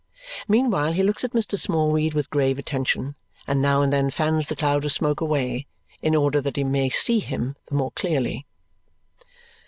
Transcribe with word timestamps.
Meanwhile 0.47 0.93
he 0.93 1.03
looks 1.03 1.23
at 1.23 1.33
Mr. 1.33 1.59
Smallweed 1.59 2.15
with 2.15 2.31
grave 2.31 2.57
attention 2.57 3.13
and 3.45 3.61
now 3.61 3.83
and 3.83 3.93
then 3.93 4.09
fans 4.09 4.47
the 4.47 4.55
cloud 4.55 4.83
of 4.83 4.91
smoke 4.91 5.21
away 5.21 5.67
in 6.01 6.15
order 6.15 6.41
that 6.41 6.55
he 6.55 6.63
may 6.63 6.89
see 6.89 7.19
him 7.19 7.55
the 7.67 7.75
more 7.75 7.91
clearly. 7.91 8.47